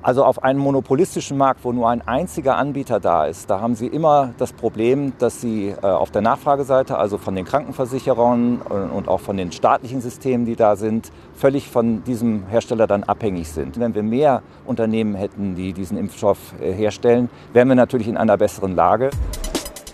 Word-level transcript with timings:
Also 0.00 0.24
auf 0.24 0.44
einem 0.44 0.60
monopolistischen 0.60 1.36
Markt, 1.36 1.64
wo 1.64 1.72
nur 1.72 1.88
ein 1.88 2.06
einziger 2.06 2.56
Anbieter 2.56 3.00
da 3.00 3.26
ist, 3.26 3.50
da 3.50 3.60
haben 3.60 3.74
Sie 3.74 3.88
immer 3.88 4.32
das 4.38 4.52
Problem, 4.52 5.12
dass 5.18 5.40
Sie 5.40 5.68
äh, 5.70 5.86
auf 5.86 6.10
der 6.12 6.22
Nachfrageseite, 6.22 6.96
also 6.96 7.18
von 7.18 7.34
den 7.34 7.44
Krankenversicherern 7.44 8.58
und 8.58 9.08
auch 9.08 9.20
von 9.20 9.36
den 9.36 9.50
staatlichen 9.50 10.00
Systemen, 10.00 10.46
die 10.46 10.54
da 10.54 10.76
sind, 10.76 11.10
völlig 11.34 11.68
von 11.68 12.04
diesem 12.04 12.46
Hersteller 12.46 12.86
dann 12.86 13.02
abhängig 13.02 13.48
sind. 13.48 13.78
Wenn 13.80 13.94
wir 13.94 14.02
mehr 14.02 14.42
Unternehmen 14.66 15.14
hätten, 15.14 15.56
die 15.56 15.72
diesen 15.72 15.98
Impfstoff 15.98 16.38
äh, 16.60 16.72
herstellen, 16.72 17.28
wären 17.52 17.68
wir 17.68 17.74
natürlich 17.74 18.08
in 18.08 18.16
einer 18.16 18.36
besseren 18.36 18.76
Lage. 18.76 19.10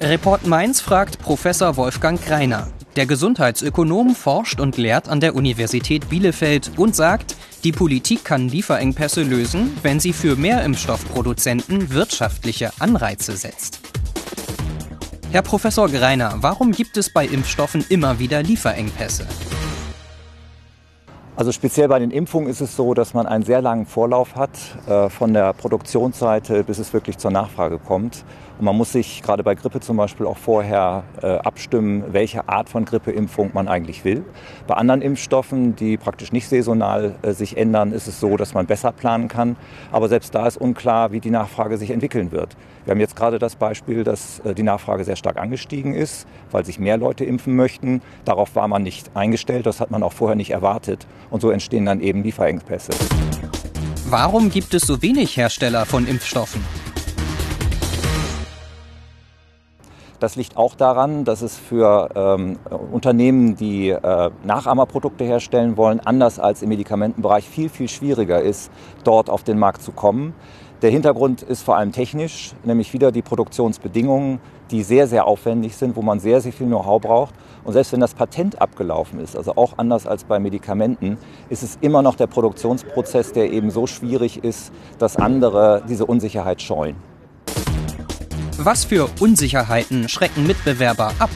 Report 0.00 0.46
Mainz 0.48 0.80
fragt 0.80 1.20
Professor 1.20 1.76
Wolfgang 1.76 2.20
Greiner. 2.20 2.66
Der 2.96 3.06
Gesundheitsökonom 3.06 4.14
forscht 4.16 4.60
und 4.60 4.76
lehrt 4.76 5.08
an 5.08 5.20
der 5.20 5.34
Universität 5.34 6.10
Bielefeld 6.10 6.72
und 6.76 6.94
sagt, 6.94 7.36
die 7.64 7.72
Politik 7.72 8.24
kann 8.24 8.48
Lieferengpässe 8.48 9.22
lösen, 9.22 9.76
wenn 9.82 10.00
sie 10.00 10.12
für 10.12 10.36
mehr 10.36 10.64
Impfstoffproduzenten 10.64 11.90
wirtschaftliche 11.90 12.72
Anreize 12.80 13.36
setzt. 13.36 13.80
Herr 15.30 15.42
Professor 15.42 15.88
Greiner, 15.88 16.34
warum 16.40 16.72
gibt 16.72 16.96
es 16.96 17.10
bei 17.10 17.26
Impfstoffen 17.26 17.84
immer 17.88 18.18
wieder 18.18 18.42
Lieferengpässe? 18.42 19.26
Also 21.34 21.50
speziell 21.50 21.88
bei 21.88 21.98
den 21.98 22.10
Impfungen 22.10 22.50
ist 22.50 22.60
es 22.60 22.76
so, 22.76 22.92
dass 22.92 23.14
man 23.14 23.26
einen 23.26 23.42
sehr 23.42 23.62
langen 23.62 23.86
Vorlauf 23.86 24.36
hat 24.36 24.50
äh, 24.86 25.08
von 25.08 25.32
der 25.32 25.54
Produktionsseite, 25.54 26.62
bis 26.62 26.78
es 26.78 26.92
wirklich 26.92 27.16
zur 27.16 27.30
Nachfrage 27.30 27.78
kommt. 27.78 28.22
Und 28.58 28.66
man 28.66 28.76
muss 28.76 28.92
sich 28.92 29.22
gerade 29.22 29.42
bei 29.42 29.54
Grippe 29.54 29.80
zum 29.80 29.96
Beispiel 29.96 30.26
auch 30.26 30.36
vorher 30.36 31.04
äh, 31.22 31.26
abstimmen, 31.38 32.04
welche 32.12 32.48
Art 32.48 32.68
von 32.68 32.84
Grippeimpfung 32.84 33.50
man 33.54 33.66
eigentlich 33.66 34.04
will. 34.04 34.24
Bei 34.66 34.74
anderen 34.74 35.00
Impfstoffen, 35.00 35.74
die 35.74 35.96
praktisch 35.96 36.32
nicht 36.32 36.48
saisonal 36.48 37.14
äh, 37.22 37.32
sich 37.32 37.56
ändern, 37.56 37.92
ist 37.92 38.08
es 38.08 38.20
so, 38.20 38.36
dass 38.36 38.52
man 38.52 38.66
besser 38.66 38.92
planen 38.92 39.28
kann. 39.28 39.56
Aber 39.90 40.08
selbst 40.08 40.34
da 40.34 40.46
ist 40.46 40.58
unklar, 40.58 41.12
wie 41.12 41.20
die 41.20 41.30
Nachfrage 41.30 41.78
sich 41.78 41.90
entwickeln 41.90 42.30
wird. 42.30 42.56
Wir 42.84 42.92
haben 42.92 43.00
jetzt 43.00 43.16
gerade 43.16 43.38
das 43.38 43.56
Beispiel, 43.56 44.04
dass 44.04 44.40
äh, 44.40 44.54
die 44.54 44.62
Nachfrage 44.62 45.04
sehr 45.04 45.16
stark 45.16 45.38
angestiegen 45.38 45.94
ist, 45.94 46.26
weil 46.50 46.64
sich 46.64 46.78
mehr 46.78 46.98
Leute 46.98 47.24
impfen 47.24 47.56
möchten. 47.56 48.02
Darauf 48.24 48.54
war 48.54 48.68
man 48.68 48.82
nicht 48.82 49.16
eingestellt, 49.16 49.66
das 49.66 49.80
hat 49.80 49.90
man 49.90 50.02
auch 50.02 50.12
vorher 50.12 50.36
nicht 50.36 50.50
erwartet. 50.50 51.06
Und 51.32 51.40
so 51.40 51.50
entstehen 51.50 51.86
dann 51.86 52.00
eben 52.02 52.22
Lieferengpässe. 52.22 52.92
Warum 54.10 54.50
gibt 54.50 54.74
es 54.74 54.82
so 54.82 55.00
wenig 55.00 55.38
Hersteller 55.38 55.86
von 55.86 56.06
Impfstoffen? 56.06 56.62
Das 60.20 60.36
liegt 60.36 60.58
auch 60.58 60.74
daran, 60.74 61.24
dass 61.24 61.40
es 61.40 61.56
für 61.56 62.10
ähm, 62.14 62.58
Unternehmen, 62.92 63.56
die 63.56 63.88
äh, 63.88 64.30
Nachahmerprodukte 64.44 65.24
herstellen 65.24 65.78
wollen, 65.78 66.00
anders 66.00 66.38
als 66.38 66.60
im 66.62 66.68
Medikamentenbereich 66.68 67.48
viel, 67.48 67.70
viel 67.70 67.88
schwieriger 67.88 68.40
ist, 68.42 68.70
dort 69.02 69.30
auf 69.30 69.42
den 69.42 69.58
Markt 69.58 69.82
zu 69.82 69.90
kommen. 69.90 70.34
Der 70.82 70.90
Hintergrund 70.90 71.42
ist 71.42 71.62
vor 71.62 71.76
allem 71.76 71.92
technisch, 71.92 72.52
nämlich 72.62 72.92
wieder 72.92 73.10
die 73.10 73.22
Produktionsbedingungen, 73.22 74.38
die 74.72 74.82
sehr, 74.82 75.06
sehr 75.06 75.26
aufwendig 75.26 75.76
sind, 75.76 75.94
wo 75.94 76.02
man 76.02 76.18
sehr, 76.18 76.40
sehr 76.40 76.52
viel 76.52 76.66
Know-how 76.66 77.00
braucht. 77.00 77.34
Und 77.62 77.74
selbst 77.74 77.92
wenn 77.92 78.00
das 78.00 78.14
Patent 78.14 78.60
abgelaufen 78.60 79.20
ist, 79.20 79.36
also 79.36 79.54
auch 79.56 79.74
anders 79.76 80.06
als 80.06 80.24
bei 80.24 80.40
Medikamenten, 80.40 81.18
ist 81.48 81.62
es 81.62 81.78
immer 81.80 82.02
noch 82.02 82.16
der 82.16 82.26
Produktionsprozess, 82.26 83.32
der 83.32 83.52
eben 83.52 83.70
so 83.70 83.86
schwierig 83.86 84.42
ist, 84.42 84.72
dass 84.98 85.16
andere 85.16 85.82
diese 85.88 86.06
Unsicherheit 86.06 86.60
scheuen. 86.60 86.96
Was 88.58 88.84
für 88.84 89.08
Unsicherheiten 89.20 90.08
schrecken 90.08 90.46
Mitbewerber 90.46 91.12
ab? 91.18 91.30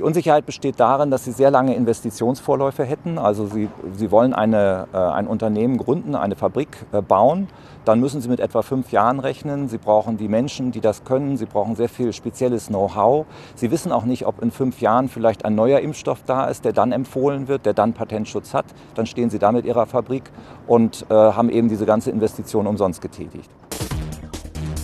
Die 0.00 0.04
Unsicherheit 0.04 0.46
besteht 0.46 0.80
darin, 0.80 1.10
dass 1.10 1.26
sie 1.26 1.32
sehr 1.32 1.50
lange 1.50 1.74
Investitionsvorläufe 1.74 2.84
hätten. 2.84 3.18
Also 3.18 3.44
sie, 3.44 3.68
sie 3.92 4.10
wollen 4.10 4.32
eine, 4.32 4.88
äh, 4.94 4.96
ein 4.96 5.26
Unternehmen 5.26 5.76
gründen, 5.76 6.14
eine 6.14 6.36
Fabrik 6.36 6.86
äh, 6.92 7.02
bauen. 7.02 7.48
Dann 7.84 8.00
müssen 8.00 8.22
sie 8.22 8.30
mit 8.30 8.40
etwa 8.40 8.62
fünf 8.62 8.92
Jahren 8.92 9.20
rechnen. 9.20 9.68
Sie 9.68 9.76
brauchen 9.76 10.16
die 10.16 10.28
Menschen, 10.28 10.72
die 10.72 10.80
das 10.80 11.04
können. 11.04 11.36
Sie 11.36 11.44
brauchen 11.44 11.76
sehr 11.76 11.90
viel 11.90 12.14
spezielles 12.14 12.68
Know-how. 12.68 13.26
Sie 13.56 13.70
wissen 13.70 13.92
auch 13.92 14.04
nicht, 14.06 14.24
ob 14.24 14.42
in 14.42 14.50
fünf 14.50 14.80
Jahren 14.80 15.10
vielleicht 15.10 15.44
ein 15.44 15.54
neuer 15.54 15.80
Impfstoff 15.80 16.22
da 16.24 16.46
ist, 16.46 16.64
der 16.64 16.72
dann 16.72 16.92
empfohlen 16.92 17.46
wird, 17.46 17.66
der 17.66 17.74
dann 17.74 17.92
Patentschutz 17.92 18.54
hat. 18.54 18.64
Dann 18.94 19.04
stehen 19.04 19.28
sie 19.28 19.38
da 19.38 19.52
mit 19.52 19.66
ihrer 19.66 19.84
Fabrik 19.84 20.30
und 20.66 21.04
äh, 21.10 21.14
haben 21.14 21.50
eben 21.50 21.68
diese 21.68 21.84
ganze 21.84 22.10
Investition 22.10 22.66
umsonst 22.66 23.02
getätigt. 23.02 23.50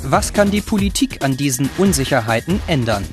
Was 0.05 0.35
kann 0.35 0.51
die 0.51 0.61
Politik 0.61 1.25
an 1.25 1.39
diesen 1.39 1.71
Unsicherheiten 1.79 2.61
ändern? 2.67 3.07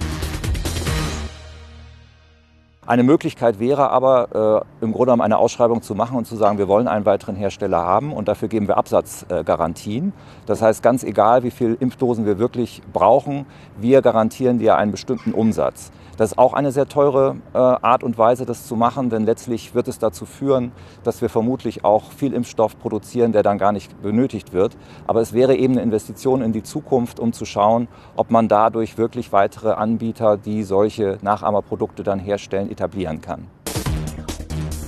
Eine 2.86 3.04
Möglichkeit 3.04 3.62
wäre 3.62 3.92
aber, 3.92 4.66
äh, 4.82 4.84
im 4.84 4.92
Grunde 4.92 5.06
genommen 5.06 5.22
eine 5.22 5.38
Ausschreibung 5.38 5.82
zu 5.82 5.96
machen 5.96 6.18
und 6.18 6.28
zu 6.28 6.36
sagen, 6.36 6.58
wir 6.58 6.68
wollen 6.68 6.90
einen 6.90 7.06
weiteren 7.06 7.36
Hersteller 7.36 7.78
haben 7.78 8.12
und 8.12 8.28
dafür 8.28 8.50
geben 8.50 8.68
wir 8.68 8.76
Absatzgarantien. 8.76 10.10
Äh, 10.10 10.12
das 10.48 10.62
heißt, 10.62 10.84
ganz 10.84 11.06
egal, 11.06 11.44
wie 11.44 11.52
viele 11.52 11.76
Impfdosen 11.76 12.26
wir 12.26 12.40
wirklich 12.40 12.82
brauchen, 12.92 13.46
wir 13.78 14.02
garantieren 14.02 14.60
dir 14.60 14.76
einen 14.76 14.92
bestimmten 14.92 15.34
Umsatz. 15.34 15.94
Das 16.18 16.32
ist 16.32 16.38
auch 16.38 16.54
eine 16.54 16.72
sehr 16.72 16.88
teure 16.88 17.38
äh, 17.54 17.58
Art 17.58 18.04
und 18.04 18.18
Weise, 18.18 18.46
das 18.46 18.68
zu 18.68 18.76
machen, 18.76 19.10
denn 19.10 19.26
letztlich 19.26 19.74
wird 19.74 19.88
es 19.88 19.98
dazu 19.98 20.26
führen, 20.26 20.72
dass 21.04 21.22
wir 21.22 21.30
vermutlich 21.30 21.84
auch 21.84 22.12
viel 22.12 22.34
Impfstoff 22.34 22.78
produzieren, 22.78 23.32
der 23.32 23.42
dann 23.42 23.58
gar 23.58 23.72
nicht 23.72 24.02
benötigt 24.02 24.54
wird. 24.54 24.78
Aber 25.08 25.22
es 25.22 25.34
wäre 25.34 25.56
eben 25.56 25.74
eine 25.74 25.82
Investition 25.82 26.42
in 26.42 26.52
die 26.52 26.64
Zukunft, 26.64 27.20
um 27.20 27.34
zu 27.34 27.46
schauen, 27.46 27.88
ob 28.16 28.30
man 28.30 28.48
dadurch 28.48 28.98
wirklich 28.98 29.32
weitere 29.32 29.72
Anbieter, 29.72 30.38
die 30.38 30.64
solche 30.64 31.18
Nachahmerprodukte 31.22 32.04
dann 32.04 32.20
herstellen, 32.20 32.70
etablieren 32.70 33.22
kann. 33.22 33.48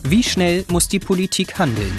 Wie 0.04 0.22
schnell 0.22 0.66
muss 0.70 0.88
die 0.88 1.00
Politik 1.00 1.58
handeln? 1.58 1.98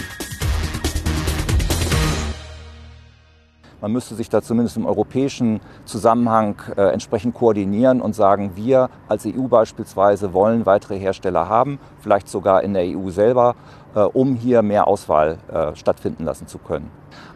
Man 3.86 3.92
müsste 3.92 4.16
sich 4.16 4.28
da 4.28 4.42
zumindest 4.42 4.76
im 4.76 4.84
europäischen 4.84 5.60
Zusammenhang 5.84 6.56
äh, 6.76 6.88
entsprechend 6.88 7.36
koordinieren 7.36 8.00
und 8.00 8.16
sagen, 8.16 8.56
wir 8.56 8.90
als 9.06 9.24
EU 9.24 9.42
beispielsweise 9.42 10.32
wollen 10.32 10.66
weitere 10.66 10.98
Hersteller 10.98 11.48
haben, 11.48 11.78
vielleicht 12.00 12.28
sogar 12.28 12.64
in 12.64 12.74
der 12.74 12.82
EU 12.82 13.10
selber, 13.10 13.54
äh, 13.94 14.00
um 14.00 14.34
hier 14.34 14.62
mehr 14.62 14.88
Auswahl 14.88 15.38
äh, 15.52 15.76
stattfinden 15.76 16.24
lassen 16.24 16.48
zu 16.48 16.58
können. 16.58 16.90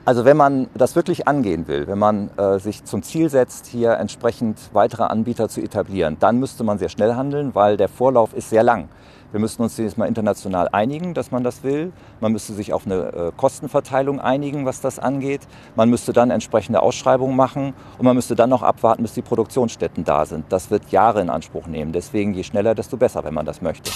Also 0.04 0.24
wenn 0.24 0.36
man 0.36 0.66
das 0.74 0.96
wirklich 0.96 1.28
angehen 1.28 1.68
will, 1.68 1.86
wenn 1.86 1.98
man 1.98 2.30
sich 2.58 2.84
zum 2.84 3.02
Ziel 3.02 3.28
setzt, 3.28 3.66
hier 3.66 3.92
entsprechend 3.92 4.58
weitere 4.72 5.04
Anbieter 5.04 5.48
zu 5.48 5.60
etablieren, 5.60 6.16
dann 6.18 6.38
müsste 6.38 6.64
man 6.64 6.78
sehr 6.78 6.88
schnell 6.88 7.14
handeln, 7.14 7.54
weil 7.54 7.76
der 7.76 7.88
Vorlauf 7.88 8.34
ist 8.34 8.50
sehr 8.50 8.62
lang. 8.62 8.88
Wir 9.32 9.38
müssten 9.38 9.62
uns 9.62 9.76
zunächst 9.76 9.96
mal 9.96 10.06
international 10.06 10.68
einigen, 10.72 11.14
dass 11.14 11.30
man 11.30 11.44
das 11.44 11.62
will. 11.62 11.92
Man 12.20 12.32
müsste 12.32 12.52
sich 12.52 12.72
auf 12.72 12.84
eine 12.84 13.12
äh, 13.12 13.32
Kostenverteilung 13.36 14.20
einigen, 14.20 14.66
was 14.66 14.80
das 14.80 14.98
angeht. 14.98 15.42
Man 15.76 15.88
müsste 15.88 16.12
dann 16.12 16.30
entsprechende 16.30 16.82
Ausschreibungen 16.82 17.36
machen 17.36 17.74
und 17.98 18.04
man 18.04 18.16
müsste 18.16 18.34
dann 18.34 18.50
noch 18.50 18.62
abwarten, 18.62 19.02
bis 19.02 19.14
die 19.14 19.22
Produktionsstätten 19.22 20.04
da 20.04 20.26
sind. 20.26 20.46
Das 20.48 20.70
wird 20.70 20.90
Jahre 20.90 21.20
in 21.20 21.30
Anspruch 21.30 21.66
nehmen. 21.66 21.92
Deswegen 21.92 22.34
je 22.34 22.42
schneller, 22.42 22.74
desto 22.74 22.96
besser, 22.96 23.22
wenn 23.22 23.34
man 23.34 23.46
das 23.46 23.62
möchte. 23.62 23.90